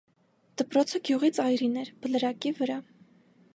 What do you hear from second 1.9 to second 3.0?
բլրակի վրա: